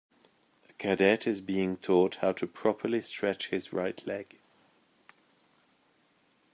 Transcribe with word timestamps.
A 0.67 0.73
cadet 0.79 1.27
is 1.27 1.41
being 1.41 1.77
taught 1.77 2.15
how 2.15 2.31
to 2.31 2.47
properly 2.47 3.01
stretch 3.03 3.49
his 3.49 3.71
right 3.71 4.03
leg. 4.07 4.39